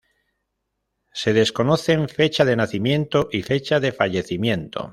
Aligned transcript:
Se 1.13 1.31
desconocen 1.31 2.09
fecha 2.09 2.43
de 2.43 2.55
nacimiento 2.55 3.29
y 3.31 3.43
fecha 3.43 3.79
de 3.79 3.91
fallecimiento. 3.91 4.89